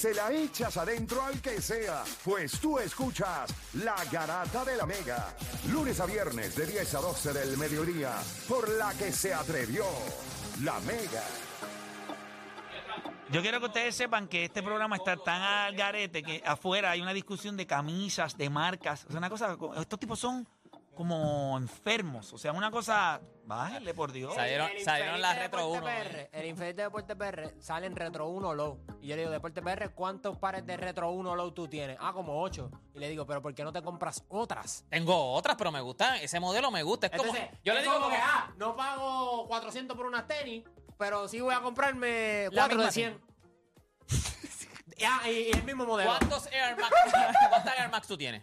[0.00, 5.36] se la echas adentro al que sea, pues tú escuchas La Garata de la Mega,
[5.70, 8.14] lunes a viernes de 10 a 12 del mediodía,
[8.48, 9.84] por la que se atrevió
[10.62, 11.22] La Mega.
[13.30, 17.02] Yo quiero que ustedes sepan que este programa está tan al garete que afuera hay
[17.02, 19.04] una discusión de camisas, de marcas.
[19.04, 20.48] O sea, una cosa, estos tipos son
[21.00, 22.30] como enfermos.
[22.34, 24.34] O sea, una cosa, bájenle por Dios.
[24.34, 26.10] Salieron, El salieron infeliz las Retro Deporte 1.
[26.10, 28.84] PR, el infeliz de Deporte PR sale en Retro 1 Low.
[29.00, 31.96] Y yo le digo, Deporte PR, ¿cuántos pares de Retro 1 Low tú tienes?
[31.98, 32.70] Ah, como 8.
[32.92, 34.84] Y le digo, ¿pero por qué no te compras otras?
[34.90, 36.16] Tengo otras, pero me gustan.
[36.16, 37.06] Ese modelo me gusta.
[37.06, 37.34] Es como.
[37.34, 40.64] Entonces, Yo le digo como que, ah, no pago 400 por unas tenis,
[40.98, 43.20] pero sí voy a comprarme La 4 de misma 100.
[45.08, 46.10] Ah, y, y el mismo modelo.
[46.10, 46.94] ¿Cuántos Air Max?
[47.48, 48.42] ¿Cuántas Air Max tú tienes?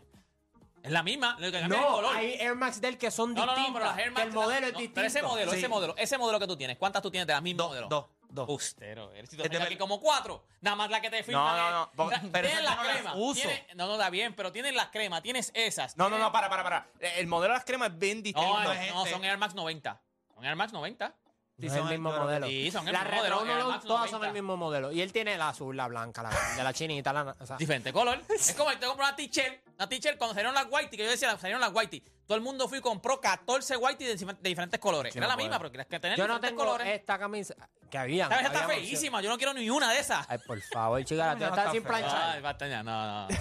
[0.84, 1.36] Es la misma.
[1.40, 2.16] Lo que cambia es el No, color.
[2.16, 3.67] hay Air Max del que son No, no, distintas.
[3.67, 4.26] no, pero las Air que Max.
[4.27, 4.95] el modelo no, es distinto.
[4.95, 5.58] Pero ese modelo, Sí.
[5.58, 7.88] ese modelo, ese modelo que tú tienes, ¿cuántas tú tienes de la misma Dos, modelo?
[7.90, 8.50] dos, dos.
[8.50, 9.30] Ustero, eres.
[9.30, 10.45] Si tú Este tienes aquí como cuatro.
[10.62, 11.44] Nada más la que te firman.
[11.58, 13.13] No, no, Mira, pero tienes esas las no las cremas.
[13.17, 13.41] uso.
[13.41, 15.97] tienes- No, no, está bien, pero tienes las cremas, tienes esas.
[15.97, 16.88] No, no, tienes- no, para, para, para.
[17.00, 18.47] El modelo de las cremas es bien distinto.
[18.58, 18.94] No, no, gente.
[18.94, 20.02] no, son Air Max 90.
[20.36, 21.14] Son Air Max 90.
[21.59, 22.47] Sí, son el mismo el- modelo.
[22.47, 24.28] Sí, son el la mismo Retro modelo, 1 Air Low, Max todas son 90.
[24.28, 24.91] el mismo modelo.
[24.91, 27.91] Y él tiene la azul, la blanca, la, de la chinita, la, o sea, Diferente
[27.91, 28.22] color.
[28.30, 29.59] es como yo te compro una t-shirt.
[29.78, 32.03] Una t-shirt cuando salieron las whitey, que yo decía, salieron las whitey.
[32.25, 35.14] Todo el mundo fue y compró 14 whitey de, de diferentes colores.
[35.14, 35.47] Sí, Era no la puede.
[35.47, 36.88] misma, pero tienes que tener Yo no diferentes tengo colores.
[37.00, 37.53] esta camisa
[37.89, 38.28] que había.
[38.28, 38.45] ¿Sabes?
[38.47, 39.22] Está feísima.
[39.22, 40.25] Yo no quiero ni una de esas.
[40.30, 42.31] Ay, por favor, chica, la tuya está sin planchar.
[42.36, 43.38] Ay, basta ya, no, no.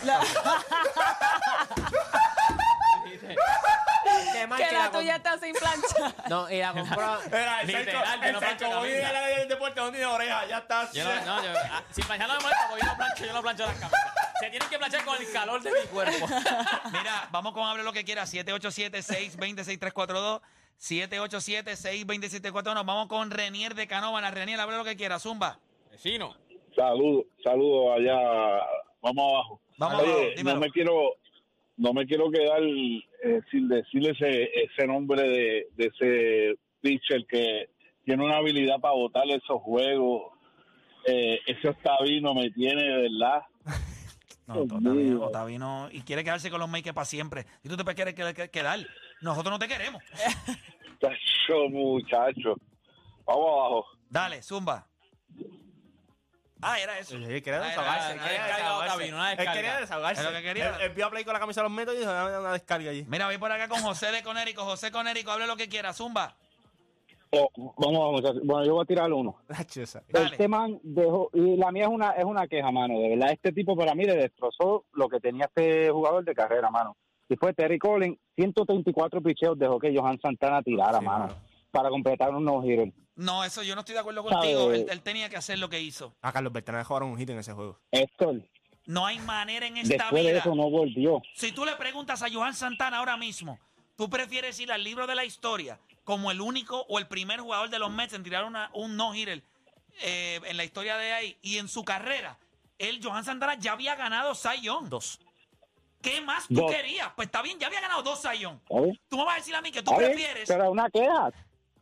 [4.33, 6.15] Qué mal Que la tuya está sin plancha.
[6.29, 7.23] No, y la compró.
[7.25, 9.11] Era el Literal, yo el no Psycho plancho Boy camisa.
[9.11, 10.91] era del deporte, no tiene oreja, ya está.
[10.93, 13.33] Yo no, no, yo, ah, si planchar no me molesta porque yo no plancho, yo
[13.33, 14.13] no plancho las camisas.
[14.41, 16.27] Se tienen que planchar con el calor de mi cuerpo.
[16.93, 18.23] Mira, vamos con hable lo que quiera.
[18.25, 20.41] 787-620-6342.
[20.79, 22.75] 787-620-6341.
[22.85, 24.31] Vamos con Renier de Canóvana.
[24.31, 25.19] Renier, hable lo que quiera.
[25.19, 25.59] Zumba.
[25.91, 26.37] Vecino.
[26.77, 28.21] Saludos, saludos allá,
[29.01, 29.61] vamos abajo.
[29.79, 30.55] Vamos Oye, abajo, dímelo.
[30.57, 31.15] no me quiero,
[31.79, 37.71] no me quiero quedar eh, sin decirle ese, ese nombre de, de ese pitcher que
[38.05, 40.35] tiene una habilidad para botar esos juegos.
[41.07, 43.41] Eh, ese Octavino me tiene de verdad.
[44.47, 45.23] No, Otavino.
[45.25, 47.47] Otavino, y quiere quedarse con los makers para siempre.
[47.65, 48.79] Y tú te quieres que- que- quedar.
[49.21, 50.03] Nosotros no te queremos.
[51.01, 52.55] Tacho, muchacho.
[53.25, 53.85] Vamos abajo.
[54.09, 54.87] Dale, Zumba.
[56.63, 57.17] Ah, era eso.
[57.17, 58.13] Él quería Ah, desahogarse.
[58.13, 58.19] él
[59.53, 60.23] quería desahogarse.
[60.23, 60.77] Es lo que quería.
[60.81, 63.05] Él, vio a Play con la camisa de los métodos y dijo, una descarga allí.
[63.09, 64.65] Mira, voy por acá con José de Conérico.
[64.65, 65.93] José Conérico, hable lo que quiera.
[65.93, 66.37] Zumba.
[67.31, 67.49] Oh,
[67.79, 68.41] vamos muchachos.
[68.45, 69.37] Bueno, yo voy a tirar uno.
[70.09, 73.53] Este man dejó, y la mía es una, es una queja, mano, de verdad, este
[73.53, 76.97] tipo para mí le destrozó lo que tenía este jugador de carrera, mano.
[77.29, 81.35] Y fue Terry Collins, 134 picheos dejó que Johan Santana tirara, Sí, mano, mano.
[81.73, 82.93] para completar un no-hitter.
[83.17, 84.73] No, eso yo no estoy de acuerdo contigo.
[84.73, 86.15] Él, él tenía que hacer lo que hizo.
[86.23, 87.79] A Carlos Bertrand jugaron un hit en ese juego.
[87.91, 88.43] Héctor,
[88.87, 91.21] No hay manera en esta después de eso no volvió.
[91.35, 93.59] Si tú le preguntas a Johan Santana ahora mismo,
[93.97, 97.69] ¿tú prefieres ir al libro de la historia como el único o el primer jugador
[97.69, 99.43] de los Mets en tirar una- un no-hitter
[100.03, 102.39] eh, en la historia de ahí y en su carrera?
[102.79, 104.89] Él, Johan Santana, ya había ganado Cy Young.
[104.89, 105.19] Dos.
[106.01, 106.71] ¿Qué más tú Dos.
[106.71, 107.11] querías?
[107.17, 108.47] Pues está bien, ya había ganado dos Cy.
[109.09, 110.47] Tú me vas a decir a mí que tú prefieres.
[110.49, 111.33] Pero una queja.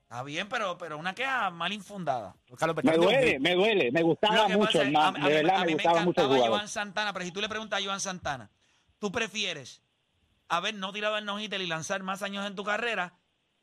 [0.05, 2.35] Está bien, pero, pero una queja mal infundada.
[2.57, 3.91] Carlos Me duele, me duele.
[3.93, 5.19] Me gustaba mucho, es, hermano.
[5.19, 6.57] a- a De mí- verdad, a me mí me gustaba mucho el encantaba.
[6.57, 8.51] Johan Santana, pero si tú le preguntas a Johan Santana,
[9.01, 9.83] ¿tú prefieres
[10.49, 13.13] haber no tirado el no-hitter y lanzar más años en tu carrera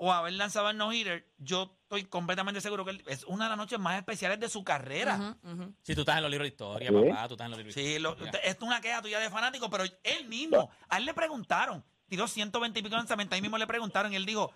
[0.03, 1.27] o haber lanzado el no-hitter?
[1.37, 4.63] Yo estoy completamente seguro que él- es una de las noches más especiales de su
[4.63, 5.35] carrera.
[5.43, 5.75] Ujú, ujú.
[5.83, 6.95] Si tú estás en los libros de historia, ¿Sí?
[7.09, 8.19] papá, tú estás en los libros de Sí, historia.
[8.19, 11.83] lo- esto es una queja tuya de fanático, pero él mismo, a él le preguntaron,
[12.07, 14.51] tiró 120 y pico lanzamientos, ahí mismo le preguntaron y él dijo,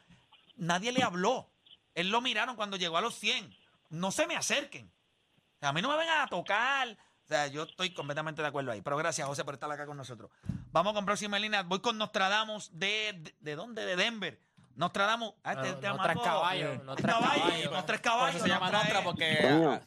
[0.55, 1.47] nadie le habló.
[1.93, 3.55] Él lo miraron cuando llegó a los 100.
[3.89, 4.87] No se me acerquen.
[4.87, 6.89] O sea, a mí no me vengan a tocar.
[7.23, 8.81] O sea, yo estoy completamente de acuerdo ahí.
[8.81, 10.29] Pero gracias, José, por estar acá con nosotros.
[10.71, 11.63] Vamos con próxima línea.
[11.63, 13.85] Voy con Nostradamus de, de, ¿de dónde?
[13.85, 14.39] De Denver.
[14.75, 15.33] Nostradamus.
[15.43, 17.71] Ah, este No, no traes caballos, no traes Caballo, caballos.
[17.71, 18.35] no Por caballos.
[18.35, 19.39] eso se llama Nostra, porque...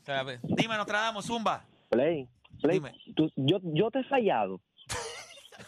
[0.08, 1.64] Ah, pues, Dime, Nostradamus, Zumba.
[1.90, 2.28] Play,
[2.60, 2.94] Play, Dime.
[3.14, 4.60] tú- yo, yo te he fallado.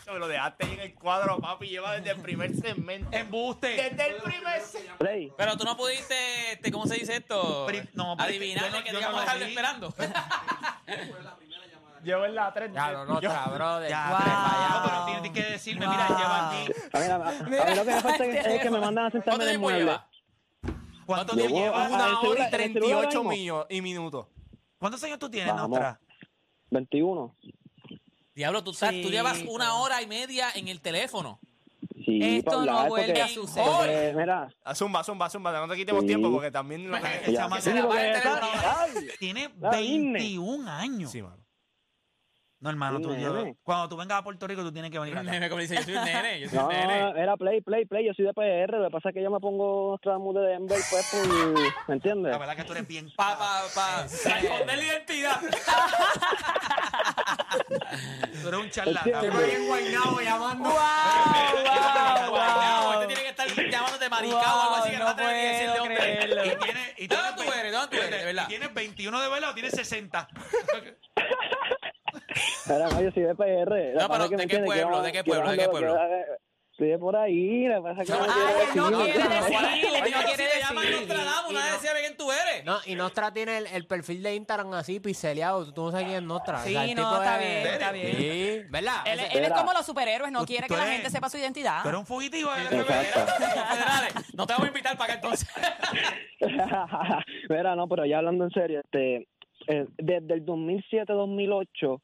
[0.07, 1.69] Lo dejaste ahí en el cuadro, papi.
[1.69, 3.17] Lleva desde el primer segmento.
[3.17, 3.69] Embuste.
[3.69, 4.99] Desde el primer segmento.
[4.99, 7.65] Play, Pero tú no pudiste, este, ¿cómo se dice esto?
[7.67, 9.95] Pri- no, yo no- que te no íbamos a estar esperando.
[12.03, 12.73] Llevo en la 3.
[12.73, 13.89] Ya, no, no, brother.
[13.91, 14.19] Ya, Wow.
[14.81, 16.73] No, pero tienes que decirme, mira, lleva aquí.
[16.93, 19.23] a ver, a, mí lo que me falta es, es que me mandan a sentarme
[19.23, 19.85] ¿Cuánto en el tiempo mueble.
[19.85, 20.09] lleva?
[21.07, 21.91] ¿Cuánto tiempo llevas?
[21.91, 24.27] Una hora y el celular 38 ahora millo- y minutos.
[24.79, 25.55] ¿Cuántos años tú tienes.
[25.55, 26.01] Nostra?
[26.71, 27.35] 21.
[28.35, 31.39] Diablo, tú, sabes, tú Sí, llevas pero- una hora y media en el teléfono.
[32.05, 33.67] Sí, Esto no hablar, vuelve porque- a suceder.
[33.77, 35.53] porque, mira, Ah, Zumba, zumba, zumba.
[35.67, 36.07] No te quitemos Sí.
[36.07, 36.91] tiempo porque también...
[36.91, 37.03] lo- ay,
[39.19, 40.13] Tiene La Disney.
[40.13, 41.11] 21 años.
[41.11, 41.37] Sí, mano.
[42.63, 45.17] No, hermano, Sí, tú, yo- cuando tú vengas a Puerto Rico, tú tienes que venir
[45.19, 45.49] acá.
[45.49, 47.11] Como dice, yo soy un nene, yo soy No, un nene.
[47.23, 48.07] era play, play, play.
[48.07, 48.77] Yo soy de PR.
[48.79, 51.15] Lo que pasa es que yo me pongo Nostradamus de Denver, pues,
[51.89, 52.33] ¿me entiendes?
[52.33, 53.11] La verdad que tú eres bien.
[53.17, 55.41] Pa, pa, pa, esconder la identidad.
[58.43, 59.21] Tú eres un charlatán.
[59.23, 60.69] bien guaynabo llamando.
[60.71, 62.93] Guau, wow.
[62.93, 65.49] Este tiene que estar llamándote maricao o algo así que no, no te tiene que
[65.49, 66.47] decir de.
[66.47, 67.73] Y tienes, y ¿De tienes dónde tú ve- eres?
[67.73, 68.19] ¿De dónde tú eres?
[68.21, 68.45] De verdad.
[68.45, 70.29] ¿Y tienes 21 de verdad o tienes 60?
[72.67, 73.69] Era, no, yo soy de PR.
[73.69, 75.03] Que No, pero que, ¿de ¿me qué pueblo?
[75.03, 75.51] ¿De qué pueblo?
[75.51, 75.97] ¿De qué pueblo?
[76.73, 77.67] Estoy de por ahí.
[77.69, 78.77] Que pasa que no quiero Ay, decir.
[78.83, 80.99] no quiere ¿Cuál es tu- decir, no quiere llaman decir.
[81.09, 82.65] Nostradamus, nadie no- decía quién tú eres.
[82.65, 85.75] No, y Nostra tiene el, el perfil de Instagram así pixeleado.
[85.75, 86.59] Tú, no sabes quién es Nostra.
[86.61, 88.17] Sí, O sea, el no, tipo está es- bien, está bien.
[88.17, 88.95] Sí, ¿verdad?
[89.05, 91.85] Él, él es como los superhéroes, no quiere que la gente sepa su identidad.
[91.85, 92.49] Eres un fugitivo.
[94.33, 95.49] No te vamos a invitar para acá entonces.
[97.49, 99.29] Mira, no, pero ya hablando en serio, este,
[99.69, 102.01] eh, desde el 2007-2008,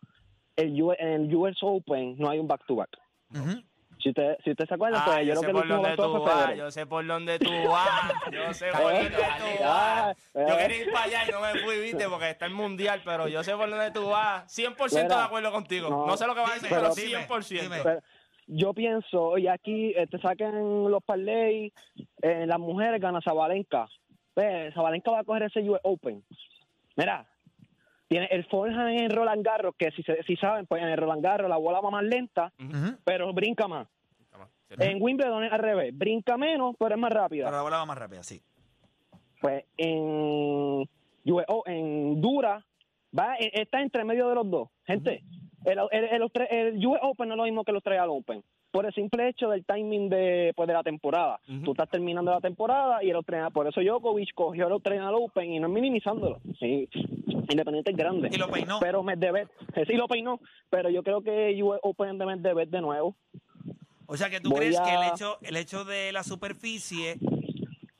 [0.57, 2.91] el U- el US Open no hay un back-to-back.
[3.35, 3.63] Ujú.
[3.99, 5.73] Si usted, si usted se acuerda, Ah, pues yo yo sé creo que por el
[5.73, 6.57] último tú fue vas, Federer.
[6.59, 9.17] yo sé por dónde tú vas, yo sé por dónde tú
[9.65, 10.17] vas.
[10.35, 13.27] Yo quería ir para allá y no me fui, viste, porque está el mundial, pero
[13.27, 14.45] yo sé por dónde tú vas.
[14.55, 15.89] 100% de Mira, acuerdo contigo.
[15.89, 17.63] no, No sé lo que vas a dime, decir, pero pero- 100%.
[17.63, 17.81] dime.
[17.83, 18.01] Pero
[18.49, 21.73] yo pienso, y aquí eh, te saquen los parlays,
[22.23, 23.89] eh, las mujeres gana Zabalenka.
[24.37, 26.23] Ve, Zabalenka va a coger ese US Open.
[26.97, 27.27] Mira,
[28.09, 31.23] tiene el forehand en Roland Garros, que si, se- si saben, pues en el Roland
[31.23, 32.53] Garros la bola va más lenta,
[33.05, 33.89] pero brinca más.
[34.91, 37.45] En Wimbledon es al revés, brinca menos, pero es más rápida.
[37.47, 38.41] Pero la bola va más rápida, sí.
[39.41, 40.89] Pues en,
[41.25, 42.65] US O- en Dura
[43.17, 44.69] va, eh, está entre medio de los dos.
[44.85, 45.23] Gente,
[45.65, 48.43] el, el, el, el US Open no es lo mismo que el Australian Open.
[48.77, 51.41] Por el simple hecho del timing de, pues, de la temporada.
[51.65, 55.51] Tú estás terminando la temporada y el Australian, por eso Djokovic cogió el Australian Open
[55.51, 56.43] y no es minimizándolo.
[56.61, 56.87] Sí,
[57.49, 58.29] Independiente es grande.
[58.31, 58.79] Y lo peinó.
[58.81, 62.81] Pero Medvedev, eh, sí lo peinó, pero yo creo que US Open de Medvedev de
[62.83, 63.17] nuevo.
[64.05, 67.17] O sea que tú Voy crees que el hecho, el hecho de la superficie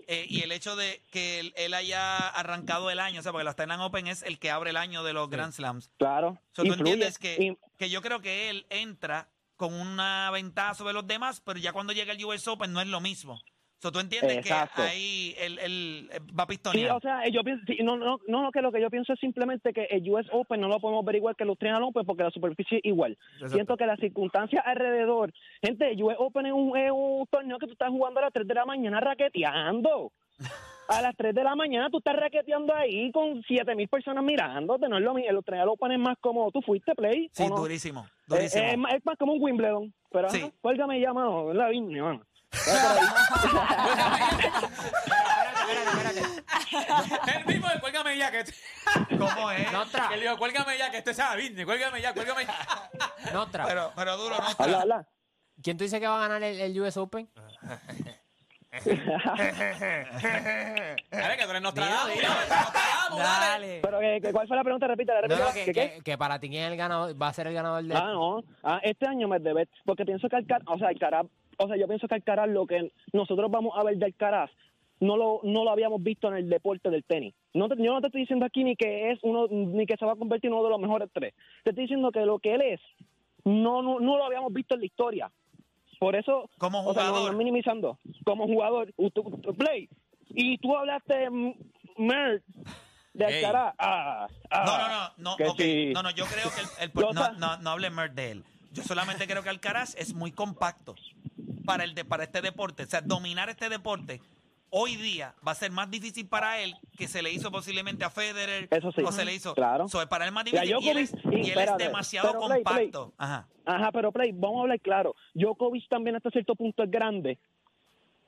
[0.09, 3.45] eh, y el hecho de que él, él haya arrancado el año, o sea, porque
[3.45, 5.91] la Australian Open es el que abre el año de los Grand Slams.
[5.97, 6.37] Claro.
[6.53, 6.93] So, tú influye.
[6.93, 11.41] entiendes que, Y- que yo creo que él entra con una ventaja sobre los demás,
[11.45, 13.41] pero ya cuando llega el US Open no es lo mismo.
[13.79, 14.77] So, tú entiendes Exacto.
[14.77, 16.97] que ahí él, él, eh, va a Sí, pistonear.
[16.97, 19.21] o sea, yo pienso, sí, no, no, no, no, que lo que yo pienso es
[19.21, 22.23] simplemente que el US Open no lo podemos ver igual que el Australian Open porque
[22.23, 23.19] la superficie es igual.
[23.49, 25.33] Siento que las circunstancias alrededor,
[25.63, 28.33] gente, el US Open es un, es un torneo que tú estás jugando a las
[28.33, 30.11] 3 de la mañana raqueteando.
[30.89, 34.89] A las 3 de la mañana tú estás raqueteando ahí con 7 mil personas mirándote,
[34.89, 35.31] no es lo mismo.
[35.31, 37.29] El Australian Open es más como, ¿tú fuiste play?
[37.33, 37.57] sí, no?
[37.57, 38.65] durísimo, Eh, durísimo.
[38.65, 40.43] es, más, es más como un Wimbledon, pero Sí.
[40.43, 42.21] ajá, cuélgame ya, mano, es la viña, mano.
[42.53, 43.01] Espérate,
[45.91, 46.21] espérate.
[47.39, 48.55] El mismo de cuélgame ya que este-
[49.19, 49.73] ¿Cómo es?
[49.73, 53.33] Nostra, que le digo, cuélgame ya que este sea business, cuélgame ya, cuélgame ya.
[53.33, 53.65] Nostra.
[53.67, 54.45] Pero, pero duro, no.
[54.65, 55.09] Habla, habla.
[55.63, 57.29] ¿Quién tú dices que va a ganar el, el US Open?
[61.11, 62.15] Dale, que tú eres Nostradamus,
[63.11, 63.23] dale.
[63.23, 63.81] Dale.
[63.83, 64.87] Pero, que, que- ¿cuál fue la pregunta?
[64.87, 65.21] No, repítela.
[65.23, 65.91] no, que, ¿Qué, qué?
[65.97, 68.11] que, que para ti quién es el ganador, va a ser el ganador de Ah,
[68.13, 68.43] no.
[68.63, 71.27] Ah, este año Medvedev, porque pienso que Alcaraz, o sea, Alcaraz,
[71.59, 74.51] o sea, yo pienso que Alcaraz lo que nosotros vamos a ver de Alcaraz
[74.99, 77.35] no lo no lo habíamos visto en el deporte del tenis.
[77.53, 80.07] No te- yo no te estoy diciendo aquí ni que es uno ni que se
[80.07, 81.35] va a convertir en uno de los mejores tres.
[81.65, 82.81] Te estoy diciendo que lo que él es
[83.45, 85.31] no no, no lo habíamos visto en la historia.
[85.99, 87.33] Por eso, Como o sea, no- jugador.
[87.33, 88.93] no minimizando, como jugador,
[89.59, 89.89] play.
[90.29, 91.53] Y tú hablaste mm,
[91.99, 92.43] mer
[93.15, 93.25] de.
[93.25, 93.75] Alcaraz.
[93.79, 95.61] Ah, ah, No, no, no, no, que ok.
[95.61, 95.93] sí.
[95.95, 98.45] no, no, yo creo que el, el- no, no, no hable mer de él.
[98.73, 100.95] Yo solamente creo que Alcaraz es muy compacto
[101.65, 102.83] para el de, para este deporte.
[102.83, 104.21] O sea, dominar este deporte
[104.79, 108.11] hoy día va a ser más difícil para él que se le hizo posiblemente a
[108.11, 109.01] Federer Eso sí.
[109.03, 109.55] o se le hizo.
[109.55, 109.89] Claro.
[109.89, 112.29] So, para él más difícil y él es, Djokovic, y y él es espérate, demasiado
[112.33, 112.91] pero Play, Play.
[112.91, 113.15] compacto.
[113.17, 113.49] Ajá.
[113.65, 115.15] Ajá, pero Play, vamos a hablar claro.
[115.35, 117.39] Djokovic también hasta cierto punto es grande.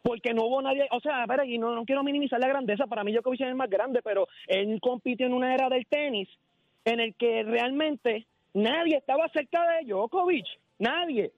[0.02, 2.86] Porque no hubo nadie, o sea, a ver, y no, no quiero minimizar la grandeza,
[2.86, 6.28] para mí Djokovic es el más grande, pero él compitió en una era del tenis
[6.86, 10.46] en el que realmente nadie estaba cerca de Djokovic,
[10.78, 11.30] nadie.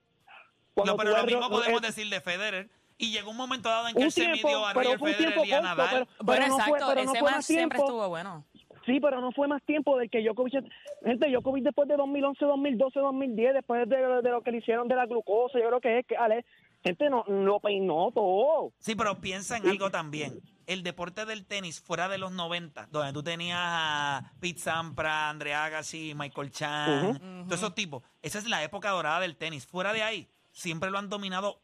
[0.74, 2.68] Cuando No, pero lo mismo podemos decir de Federer.
[3.00, 4.98] Y llegó un momento dado en que un él se tiempo, midió a pero Roger
[4.98, 5.88] fue un Federer tiempo y a corto, Nadal.
[5.90, 7.84] pero, Bueno, no fue, exacto, no ese fue match más siempre tiempo.
[7.92, 8.44] estuvo bueno.
[8.86, 10.64] Sí, pero no fue más tiempo del que Djokovic,
[11.04, 14.96] gente, Djokovic después de 2011, 2012, 2010, después de, de lo que le hicieron de
[14.96, 16.44] la glucosa, yo creo que es que, Ale,
[16.82, 18.72] gente, no, lo peinó todo.
[18.78, 20.40] Sí, pero piensa en algo también.
[20.66, 25.52] El deporte del tenis fuera de los 90, donde tú tenías a Pete Sampras, Andre
[25.54, 28.02] Agassi, Michael Chan, todos esos tipos.
[28.22, 29.66] Esa es la época dorada del tenis.
[29.66, 31.60] Fuera de ahí, siempre lo han dominado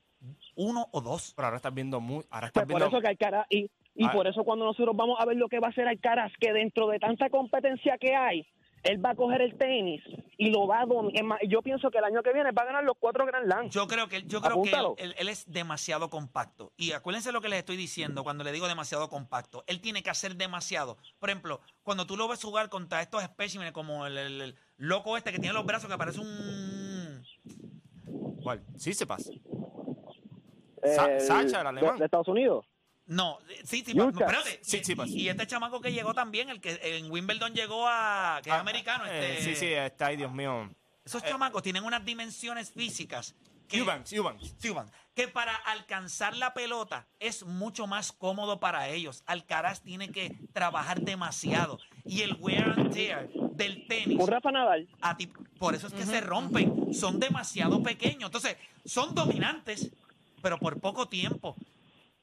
[0.55, 1.33] uno o dos.
[1.37, 2.25] Pero ahora estás viendo muy.
[2.31, 2.97] Ahora estás Pues por viendo.
[2.97, 4.13] eso que Alcaraz, y, y Ah.
[4.13, 6.89] por eso cuando nosotros vamos a ver lo que va a hacer Alcaraz, que dentro
[6.89, 8.47] de tanta competencia que hay,
[8.83, 10.01] él va a coger el tenis
[10.39, 11.41] y lo va a dominar.
[11.49, 13.69] Yo pienso que el año que viene va a ganar los cuatro Grand Slam.
[13.71, 14.95] Yo creo que, yo creo que él, Apúntalo.
[14.99, 16.73] él- él es demasiado compacto.
[16.77, 19.65] Y acuérdense lo que les estoy diciendo cuando le digo demasiado compacto.
[19.67, 20.99] Él tiene que hacer demasiado.
[21.19, 25.17] Por ejemplo, cuando tú lo ves jugar contra estos especímenes como el, el- el loco
[25.17, 27.25] este que tiene los brazos que parece un...
[28.43, 28.63] ¿Cuál?
[28.77, 29.33] Sí se pasa.
[30.83, 31.99] Eh, Sa- Sacha, el de- alemán.
[31.99, 32.67] De, Estados Unidos.
[33.07, 34.59] No, eh, sí, sí, espérate.
[34.63, 35.09] Sí, sí, y, pasa.
[35.13, 38.41] y este chamaco que llegó también, el que en Wimbledon llegó a...
[38.43, 39.05] que es Ah, americano.
[39.07, 40.69] eh, este, sí, sí, está ahí, Dios mío.
[41.05, 43.37] Esos chamacos tienen unas dimensiones físicas
[43.69, 43.79] que...
[43.79, 44.55] Eubanks, Eubanks.
[44.61, 49.23] Cuban, que para alcanzar la pelota es mucho más cómodo para ellos.
[49.27, 51.79] Alcaraz tiene que trabajar demasiado.
[52.05, 54.89] Y el wear and tear del tenis, Un Rafa Nadal.
[55.01, 56.93] a ti- por eso es que se rompen.
[56.93, 58.25] Son demasiado pequeños.
[58.29, 59.91] Entonces, son dominantes,
[60.43, 61.57] pero por poco tiempo.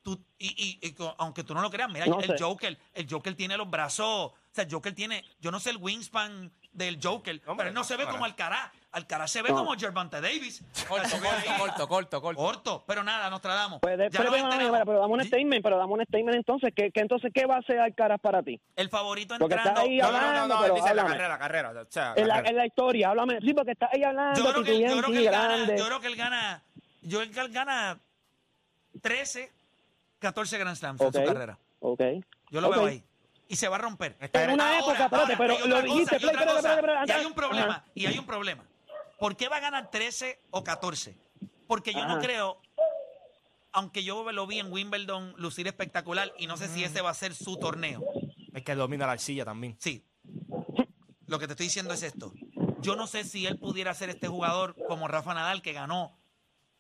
[0.01, 2.43] Tú, y, y- aunque tú no lo creas, mira, No el sé.
[2.43, 5.77] Joker, el Joker tiene los brazos, o sea, el Joker tiene, yo no sé el
[5.77, 8.11] wingspan del Joker, Hombre, pero él no se ve ahora.
[8.13, 8.71] como Alcaraz.
[8.91, 9.55] Alcaraz se ve No.
[9.55, 10.61] como Gervonta Davis.
[10.87, 12.41] Corto, corto, corto, corto, corto.
[12.41, 13.79] Corto, pero nada, nos tradamos.
[13.79, 16.73] Pues de- Ya pero, pero, pero, pero dame un statement, pero dame un statement entonces.
[16.75, 18.59] ¿Qué, qué entonces qué va a hacer Alcaraz para ti?
[18.75, 19.89] El favorito Porque está entrando.
[19.89, 21.09] ahí No, no, no, hablando, no, pero él dice la háblame.
[21.17, 21.69] carrera, la carrera.
[21.81, 22.49] O sea, En la, carrera.
[22.51, 23.39] en la historia, háblame.
[23.41, 25.99] Sí, porque está ahí hablando, Yo creo que, yo creo que él gana, yo creo
[26.01, 26.63] que él gana,
[27.09, 27.99] que él gana
[29.01, 29.51] 13,
[30.19, 31.15] 14 Grand Slams en Ok.
[31.15, 31.59] su carrera.
[31.79, 32.01] Ok.
[32.49, 33.03] Yo lo veo ahí.
[33.47, 34.15] Y se va a romper.
[34.19, 37.71] Está En una época, espérate, pero lo cosa, dijiste, play, espérate, Y hay un problema,
[37.75, 37.85] Ajá.
[37.93, 38.63] y hay un problema.
[39.19, 41.15] ¿Por qué va a ganar 13 o 14?
[41.67, 42.59] Porque yo no creo,
[43.71, 47.13] aunque yo lo vi en Wimbledon lucir espectacular, y no sé si ese va a
[47.13, 48.03] ser su torneo.
[48.53, 49.75] Es que domina la arcilla también.
[49.79, 50.03] Sí.
[51.27, 52.33] Lo que te estoy diciendo es esto.
[52.81, 56.17] Yo no sé si él pudiera ser este jugador como Rafa Nadal que ganó.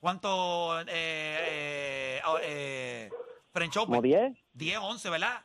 [0.07, 3.09] ¿Cuánto eh, eh, ah, eh,
[3.53, 3.87] French Open?
[3.87, 4.33] ¿Como 10?
[4.51, 5.41] 10, 11, ¿verdad?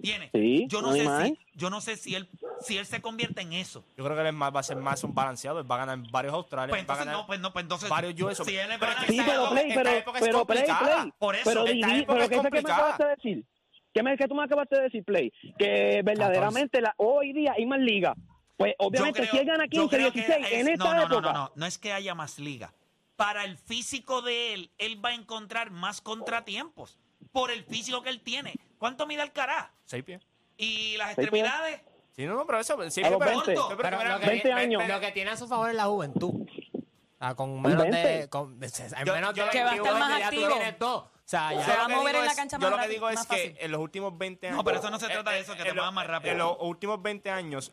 [0.00, 0.30] Tiene.
[0.32, 1.24] Sí, yo no no sé más.
[1.28, 2.26] si yo no sé si él
[2.62, 3.84] si él se convierte en eso.
[3.98, 5.60] Yo creo que él es más, va a ser más un balanceado.
[5.60, 6.70] Él va a ganar varios Australias.
[6.70, 8.50] Pues va a entonces ganar no, pues no, pues entonces varios US Open.
[8.54, 11.00] si él es Pero que Sí, pero play, esta pero, época es pero play, complicada.
[11.02, 11.12] play.
[11.18, 13.44] Por eso, pero, esta divi- época pero es ¿qué, que me acabaste de decir?
[13.92, 15.30] ¿Qué, me, qué tú me acabaste de decir, Play?
[15.58, 18.14] Que verdaderamente la, hoy día hay más liga.
[18.56, 20.84] Pues obviamente Yo creo- si él gana yo 15, creo que 16 es- en esta
[20.84, 21.20] no, no, época.
[21.20, 22.72] No, no, no, no es que haya más liga.
[23.20, 26.98] Para el físico de él, él va a encontrar más contratiempos.
[27.32, 28.54] Por el físico que él tiene.
[28.78, 29.68] ¿Cuánto mide Alcaraz?
[29.84, 30.22] Seis pies.
[30.56, 31.82] ¿Y las extremidades?
[32.16, 32.78] Sí, no, no, pero eso.
[32.90, 33.54] Sí, pero, 20.
[33.76, 34.88] pero- lo que, 20 ve- años.
[34.88, 36.30] lo que tiene a su favor es la juventud.
[36.46, 37.98] O sea, con menos 20.
[37.98, 38.28] de.
[38.30, 40.94] Con, en Yo- menos yo de que va a estar 21 más ya tú activo.
[40.96, 41.64] O sea, ya.
[41.66, 43.20] Se va Yo a mover en la es- cancha Yo más lo que digo es
[43.20, 43.56] que fácil.
[43.60, 44.56] en los últimos 20 años.
[44.56, 46.32] No, pero eso no se trata de eso, que eh, te muevas más rápido.
[46.32, 47.70] En los últimos 20 años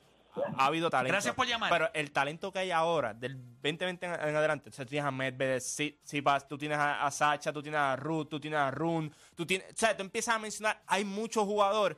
[0.58, 1.13] ha habido talento.
[1.13, 1.70] Gracias por llamar.
[1.72, 5.08] Pero el talento que hay ahora, del 2020 en, en adelante, o sea, tú tienes
[5.08, 8.60] a Medvedev, Si- Sipas, tú tienes a, a Sacha, tú tienes a Ruth, tú tienes
[8.60, 9.67] a Run, tú tienes.
[9.74, 11.98] O sea, tú empiezas a mencionar, hay muchos jugadores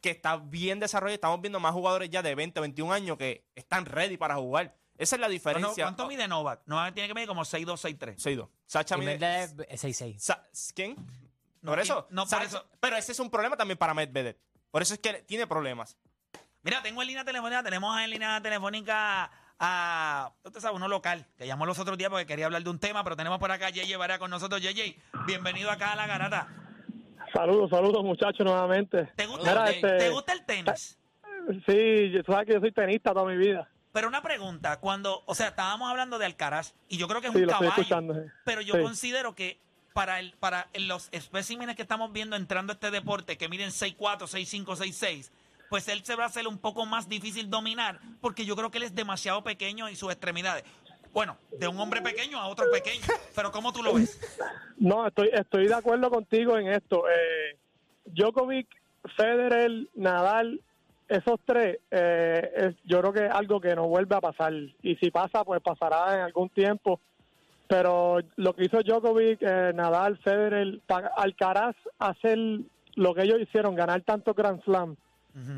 [0.00, 1.14] que están bien desarrollados.
[1.14, 4.74] Estamos viendo más jugadores ya de 20, 21 años que están ready para jugar.
[4.96, 5.84] Esa es la diferencia.
[5.84, 6.60] ¿Cuánto mide Novak?
[6.66, 8.16] Novak tiene que medir como 6'2", 6'3".
[8.16, 8.48] 6-2.
[8.66, 9.18] Sacha Y mide.
[9.18, 10.18] Medvedev es 6'6.
[10.18, 10.94] Sa- ¿Quién?
[11.62, 12.06] No, por eso.
[12.10, 12.66] no, por Sacha- eso.
[12.80, 14.36] Pero ese es un problema también para Medvedev.
[14.70, 15.96] Por eso es que tiene problemas.
[16.62, 21.46] Mira, tengo en línea telefónica, tenemos en línea telefónica a, usted sabe, uno local, que
[21.46, 23.70] llamó los otros días porque quería hablar de un tema, pero tenemos por acá a
[23.70, 24.60] Yeye con nosotros.
[24.60, 26.48] Yeye, bienvenido acá a La Garata.
[27.32, 29.04] Saludos, saludos muchachos nuevamente.
[29.16, 30.98] ¿Te gusta, Mira, el, este- ¿te gusta el tenis?
[31.66, 33.66] Sí, tú sabes que yo soy tenista toda mi vida.
[33.92, 37.32] Pero una pregunta, cuando, o sea, estábamos hablando de Alcaraz y yo creo que es
[37.32, 38.14] Sí, un lo estoy caballo, escuchando.
[38.14, 38.20] sí.
[38.44, 38.82] pero yo Sí.
[38.82, 39.58] considero que
[39.94, 44.28] para el para los especímenes que estamos viendo entrando a este deporte que miden 6'4",
[44.28, 45.32] 6'5", 6'6",
[45.70, 48.78] pues él se va a hacer un poco más difícil dominar porque yo creo que
[48.78, 50.64] él es demasiado pequeño y sus extremidades.
[51.12, 54.20] Bueno, de un hombre pequeño a otro pequeño, pero ¿cómo tú lo ves?
[54.78, 57.04] No, estoy, estoy de acuerdo contigo en esto.
[57.08, 57.56] Eh,
[58.06, 58.66] Djokovic,
[59.16, 60.60] Federer, Nadal,
[61.08, 64.52] esos tres, eh, es- yo creo que es algo que no vuelve a pasar.
[64.82, 67.00] Y si pasa, pues pasará en algún tiempo.
[67.68, 70.80] Pero lo que hizo Djokovic, eh, Nadal, Federer,
[71.16, 72.38] Alcaraz, hacer
[72.96, 74.96] lo que ellos hicieron, ganar tantos Grand Slam,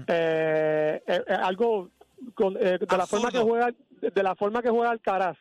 [0.07, 1.91] Eh, eh, eh, algo
[2.35, 3.69] con- eh, de la forma que juega
[4.01, 5.37] de la forma que juega Alcaraz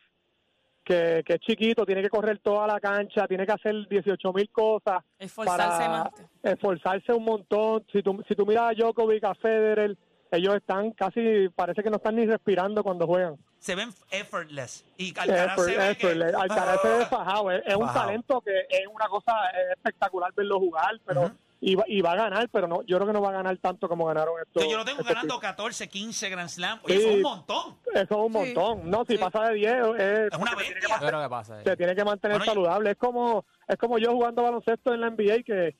[0.84, 4.50] que, que es chiquito tiene que correr toda la cancha tiene que hacer 18 mil
[4.50, 6.08] cosas Esforzarse para más.
[6.42, 7.84] esforzarse un montón.
[7.92, 9.96] Si tú si tú miras a Djokovic a Federer
[10.30, 13.36] ellos están casi parece que no están ni respirando cuando juegan.
[13.58, 14.84] Se ven effortless.
[14.96, 18.40] Y Alcaraz se Effort- ve effort, que- Alcaraz se ve fajado es, es un talento
[18.40, 19.34] que es una cosa
[19.76, 21.30] espectacular verlo jugar pero.
[21.64, 23.56] Y, va, y va a ganar pero no yo creo que no va a ganar
[23.58, 25.40] tanto como ganaron estos Yo, yo lo tengo estos ganando tipos.
[25.42, 26.80] 14, 15 Grand Slam.
[26.82, 27.00] Oye, Sí.
[27.00, 27.76] eso es un montón.
[27.94, 28.38] Eso es un Sí.
[28.38, 28.90] montón.
[28.90, 29.18] No, si Sí.
[29.18, 31.28] pasa de 10, eh, Es una se tiene que bestia.
[31.28, 31.62] Pasa.
[31.62, 32.90] se tiene que mantener Bueno, saludable.
[32.90, 35.76] Es como es como yo jugando baloncesto en la NBA, que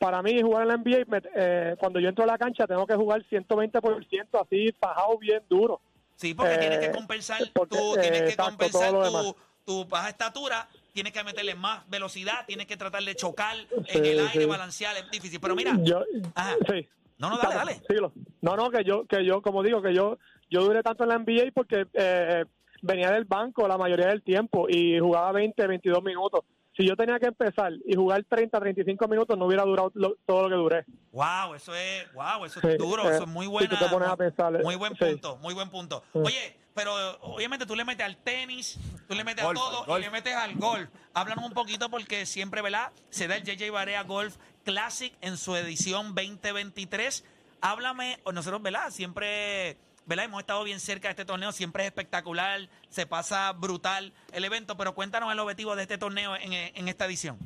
[0.00, 2.84] para mí jugar en la NBA, me- eh, cuando yo entro a la cancha tengo
[2.86, 5.80] que jugar 120% así, bajado bien duro.
[6.16, 9.84] Sí, porque tienes que Eh, compensar, porque, tú eh, tienes que exacto, compensar tu, tu
[9.86, 13.56] baja estatura, tienes que meterle más velocidad, tienes que tratar de chocar
[13.86, 15.40] en el aire, balancear, es difícil.
[15.40, 16.02] Pero mira, Yo,
[16.34, 16.56] Ajá.
[16.68, 16.86] sí.
[17.18, 17.80] no, no, dale, dale.
[17.88, 18.12] síguelo.
[18.40, 20.18] No, no, que yo, que yo, como digo, que yo,
[20.50, 22.44] yo duré tanto en la NBA porque eh,
[22.82, 26.40] venía del banco la mayoría del tiempo y jugaba 20, 22 minutos.
[26.76, 30.42] Si yo tenía que empezar y jugar 30, 35 minutos, no hubiera durado lo- todo
[30.42, 30.84] lo que duré.
[31.12, 33.68] Wow, eso es, wow, eso Sí, es duro, eh, eso es muy si buena.
[33.70, 35.04] tú te pones a pensar, eh, muy buen sí.
[35.04, 36.02] punto, muy buen punto.
[36.12, 39.98] Oye, pero obviamente tú le metes al tenis, tú le metes Golf, a todo golf.
[39.98, 40.88] y le metes al golf.
[41.12, 42.92] Háblanos un poquito porque siempre, ¿verdad?
[43.10, 47.24] Se da el JJ Barea Golf Classic en su edición 2023.
[47.60, 48.90] Háblame, o nosotros, ¿verdad?
[48.90, 50.24] Siempre, ¿verdad?
[50.26, 54.76] Hemos estado bien cerca de este torneo, siempre es espectacular, se pasa brutal el evento,
[54.76, 57.38] pero cuéntanos el objetivo de este torneo en, en esta edición.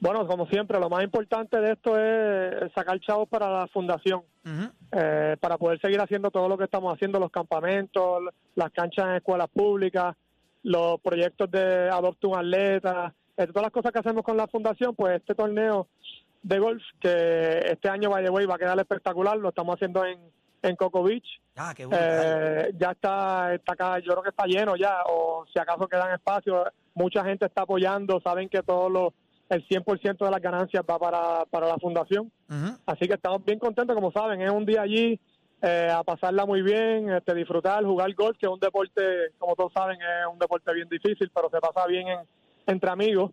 [0.00, 4.22] Bueno, como siempre, lo más importante de esto es sacar chavos para la fundación.
[4.44, 4.72] Ujú.
[4.90, 8.22] eh, para poder seguir haciendo todo lo que estamos haciendo, los campamentos,
[8.56, 10.16] las canchas en escuelas públicas,
[10.64, 14.96] los proyectos de Adopta un Atleta, eh, todas las cosas que hacemos con la fundación,
[14.96, 15.86] pues este torneo
[16.42, 20.04] de golf, que este año, by the way, va a quedar espectacular, lo estamos haciendo
[20.04, 20.18] en,
[20.62, 21.26] en Coco Beach,
[21.56, 22.08] Ah, qué brutal.
[22.10, 26.12] eh, ya está, está acá, yo creo que está lleno ya, o si acaso quedan
[26.14, 29.14] espacios, mucha gente está apoyando, saben que todo lo,
[29.48, 32.30] el 100% de las ganancias va para, para la fundación.
[32.86, 35.18] Así que estamos bien contentos, como saben, es un día allí
[35.60, 39.02] eh, a pasarla muy bien, este, disfrutar, jugar golf, que es un deporte,
[39.38, 42.26] como todos saben, es un deporte bien difícil, pero se pasa bien en-
[42.66, 43.30] entre amigos.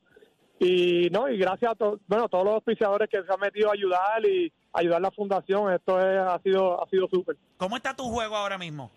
[0.60, 3.74] Y no y gracias a to- bueno, todos los auspiciadores que se han metido a
[3.74, 7.38] ayudar y ayudar a la fundación, esto es- ha sido ha sido súper.
[7.58, 8.92] ¿Cómo está tu juego ahora mismo?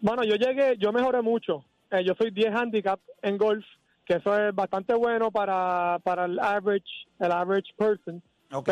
[0.00, 1.64] Bueno, yo llegué, yo mejoré mucho.
[1.90, 3.64] Eh, yo soy 10 handicap en golf,
[4.04, 6.84] que eso es bastante bueno para, para el average,
[7.20, 8.22] el average person.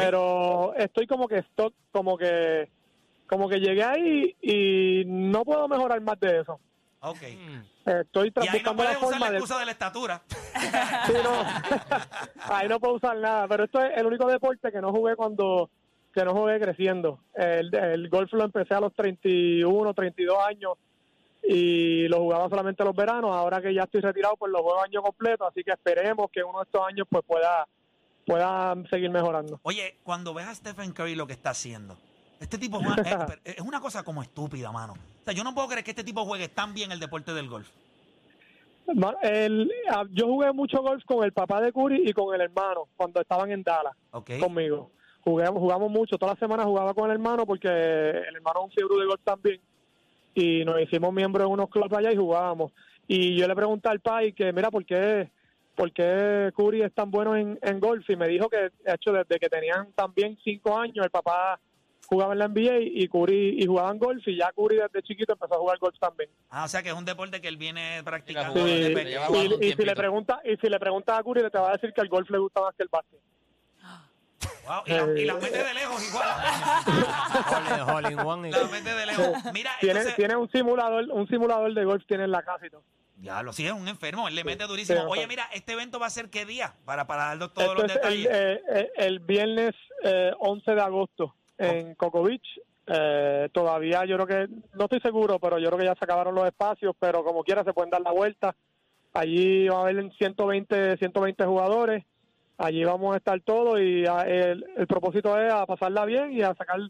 [0.00, 2.68] Pero estoy como que stock, como que
[3.26, 6.60] como que llegué ahí y no puedo mejorar más de eso.
[7.00, 7.22] Ok.
[7.22, 7.56] Eh,
[8.04, 10.22] Estoy tra- Y ahí no puedes usar la de excusa de la estatura.
[11.06, 12.54] Sí, no.
[12.54, 15.70] Ahí no puedo usar nada, pero esto es el único deporte que no jugué cuando
[16.14, 17.20] que no jugué creciendo.
[17.34, 20.72] El, el golf lo empecé a los 31, 32 años
[21.42, 23.34] y lo jugaba solamente los veranos.
[23.34, 26.58] Ahora que ya estoy retirado, pues lo juego año completo, así que esperemos que uno
[26.58, 27.66] de estos años pues pueda
[28.26, 29.58] pueda seguir mejorando.
[29.62, 31.96] Oye, cuando ves a Stephen Curry lo que está haciendo,
[32.40, 32.94] este tipo es una,
[33.44, 34.92] es, es una cosa como estúpida, mano.
[34.92, 37.48] O sea, yo no puedo creer que este tipo juegue tan bien el deporte del
[37.48, 37.68] golf.
[39.22, 42.88] El- ah, yo jugué mucho golf con el papá de Curry y con el hermano
[42.96, 43.94] cuando estaban en Dallas.
[44.40, 44.90] Conmigo.
[45.24, 48.70] Jugamos, jugamos mucho, toda la semana jugaba con el hermano porque el hermano es un
[48.72, 49.60] fiebre de golf también
[50.34, 52.72] y nos hicimos miembros de unos clubes allá y jugábamos.
[53.06, 55.30] Y yo le pregunté al pai que, mira, ¿por qué,
[55.76, 58.08] por qué Curry es tan bueno en, en golf?
[58.10, 61.60] Y me dijo que, de hecho, desde que tenían también cinco años, el papá
[62.06, 65.54] jugaba en la NBA y Curry y jugaban golf y ya Curry desde chiquito empezó
[65.54, 66.30] a jugar golf también.
[66.50, 68.54] Ah, o sea que es un deporte que él viene practicando.
[68.66, 71.72] Sí, Sí, y, si le pregunta y si le preguntas a Curry te va a
[71.72, 73.20] decir que el golf le gusta más que el básquet.
[74.66, 76.28] Wow, y, la, y la mete de lejos igual.
[77.50, 78.48] Hole, hole in one.
[78.48, 79.26] y- la mete de lejos.
[79.52, 82.70] Mira, Tiene, entonces, tiene un simulador, un simulador de golf tiene en la casa y
[82.70, 82.84] todo.
[83.18, 85.00] ya lo sigue, es un enfermo, él le mete durísimo.
[85.00, 85.28] sí, Oye, sí.
[85.28, 87.94] mira, este evento va a ser qué día para, para darnos todos Esto los el,
[88.22, 88.28] detalles.
[88.30, 92.60] eh, eh, el viernes eh, 11 de agosto en Coco Beach.
[92.86, 96.34] Eh, todavía yo creo que, no estoy seguro, pero yo creo que ya se acabaron
[96.34, 98.54] los espacios, pero como quiera se pueden dar la vuelta.
[99.14, 102.04] Allí va a haber 120, 120 jugadores.
[102.58, 106.42] Allí vamos a estar todos y ah, el, el propósito es a pasarla bien y
[106.42, 106.80] a sacar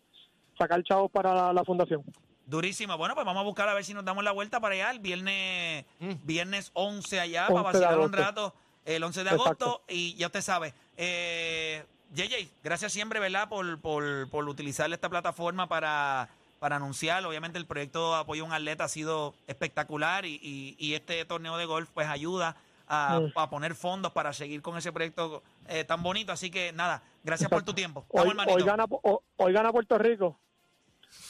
[0.59, 2.03] sacar chavos para la, la fundación.
[2.47, 2.97] Durísimo.
[2.99, 5.01] Bueno, pues vamos a buscar a ver si nos damos la vuelta para allá el
[5.01, 5.85] viernes,
[6.25, 8.55] viernes 11 allá 11 para vacilar un rato
[8.85, 9.45] el 11 de Exacto.
[9.45, 10.75] agosto y ya usted sabe.
[10.97, 13.49] Eh, JJ, gracias siempre, ¿verdad?
[13.49, 16.29] Por, por, por utilizar esta plataforma para,
[16.61, 17.25] para anunciar.
[17.25, 21.25] Obviamente el proyecto de apoyo a un atleta ha sido espectacular y, y, y este
[21.25, 22.57] torneo de golf pues ayuda
[22.89, 26.33] a, a poner fondos para seguir con ese proyecto eh, tan bonito.
[26.33, 28.05] Así que nada, gracias por tu tiempo.
[28.53, 30.39] Hoy, gana, ho- hoy gana Puerto Rico.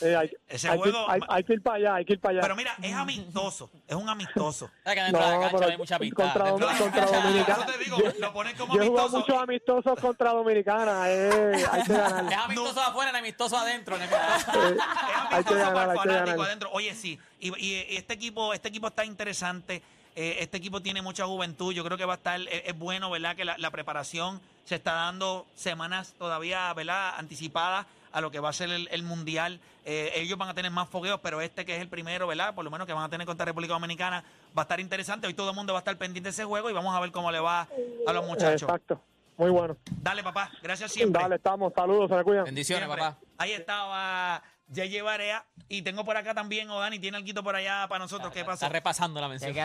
[0.00, 2.12] Eh, hay, Ese hay que ir- juego- hay- hay que ir para allá, hay que
[2.14, 2.40] ir para allá.
[2.42, 4.68] Pero mira, es amistoso, es un amistoso.
[4.84, 6.22] ¿Sabes que dentro de la No, cancha hay mucha pista?
[6.22, 7.64] contra, Dentro de la contra cancha- Dominicana.
[7.64, 9.26] Eso te digo, lo ponen como Yo he jugado amistoso.
[9.26, 11.02] muchos amistosos contra Dominicana.
[11.06, 12.34] Eh, hay que Es ganar.
[12.44, 13.96] amistoso afuera, es amistoso adentro.
[13.96, 16.46] es amistoso- Eh, Es hay que amistoso ganar, para el hay que fanático ganar.
[16.46, 16.70] adentro.
[16.72, 17.18] Oye, sí.
[17.38, 19.82] Y, y- y este equipo, este equipo está interesante.
[20.14, 21.72] Eh, este equipo tiene mucha juventud.
[21.72, 23.34] Yo creo que va a estar, es, es bueno, ¿verdad?
[23.36, 27.14] Que la, la preparación se está dando semanas todavía, ¿verdad?
[27.16, 29.60] Anticipadas a lo que va a ser el, el mundial.
[29.84, 32.54] Eh, ellos van a tener más fogueos, pero este que es el primero, ¿verdad?
[32.54, 34.22] Por lo menos que van a tener contra República Dominicana,
[34.56, 35.26] va a estar interesante.
[35.26, 37.10] Hoy todo el mundo va a estar pendiente de ese juego y vamos a ver
[37.10, 37.68] cómo le va
[38.06, 38.62] a los muchachos.
[38.62, 39.00] Exacto.
[39.36, 39.76] Muy bueno.
[39.90, 40.50] Dale, papá.
[40.62, 41.20] Gracias siempre.
[41.22, 41.72] Dale, estamos.
[41.74, 42.44] Saludos, se cuidan.
[42.44, 43.04] Bendiciones, Siempre.
[43.04, 43.18] papá.
[43.38, 45.32] Ahí estaba ya llevaré
[45.68, 48.32] y tengo por acá también, o Dani tiene algo por allá para nosotros.
[48.32, 48.64] ¿Qué pasó?
[48.66, 49.54] Está repasando la mención.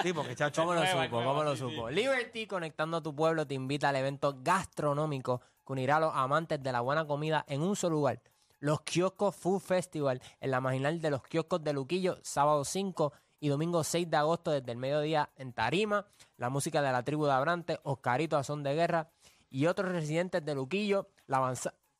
[0.00, 0.62] Sí, porque chacho.
[0.62, 1.16] ¿Cómo lo Nueva, supo?
[1.16, 1.90] nueva, ¿Cómo lo sí, supo?
[1.90, 6.62] Liberty, conectando a tu pueblo, te invita al evento gastronómico que unirá a los amantes
[6.62, 8.22] de la buena comida en un solo lugar.
[8.58, 13.48] Los Kioscos Food Festival, en la marginal de los kioscos de Luquillo, sábado 5 y
[13.48, 16.06] domingo 6 de agosto desde el mediodía en Tarima.
[16.38, 19.10] La música de la tribu de Abrante, Oscarito a son de guerra
[19.50, 21.10] y otros residentes de Luquillo.
[21.26, 21.54] La,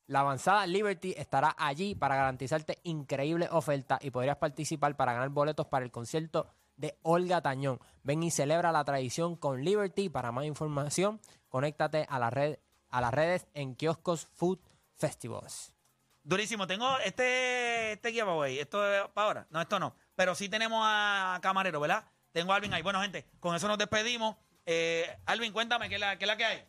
[0.06, 5.66] la avanzada Liberty estará allí para garantizarte increíbles ofertas y podrías participar para ganar boletos
[5.66, 6.46] para el concierto
[6.78, 7.80] de Olga Tañón.
[8.02, 10.08] Ven y celebra la tradición con Liberty.
[10.08, 12.56] Para más información, conéctate a, la red,
[12.90, 14.58] a las redes en Kioscos Food
[14.96, 15.72] Festivals.
[16.22, 16.66] Durísimo.
[16.66, 18.58] Tengo este, este giveaway.
[18.58, 19.46] Esto es para ahora.
[19.50, 19.94] No, esto no.
[20.14, 22.04] Pero sí tenemos a Camarero, ¿verdad?
[22.32, 22.82] Tengo a Alvin ahí.
[22.82, 24.36] Bueno, gente, con eso nos despedimos.
[24.66, 26.64] Eh, Alvin, cuéntame, ¿qué es la, qué es la que hay?